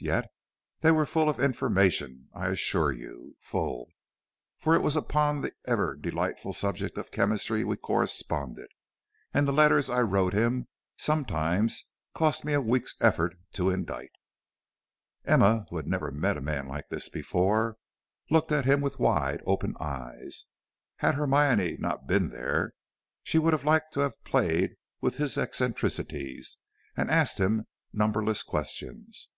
[0.00, 0.30] Yet
[0.78, 3.88] they were full of information, I assure you; full,
[4.56, 8.68] for it was upon the ever delightful subject of chemistry we corresponded,
[9.34, 11.82] and the letters I wrote him sometimes
[12.14, 14.12] cost me a week's effort to indite."
[15.24, 17.76] Emma, who had never met a man like this before,
[18.30, 20.44] looked at him with wide open eyes.
[20.98, 22.72] Had Hermione not been there,
[23.24, 26.58] she would have liked to have played with his eccentricities,
[26.96, 29.30] and asked him numberless questions.